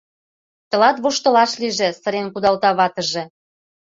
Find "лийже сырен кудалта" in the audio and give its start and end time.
1.61-2.69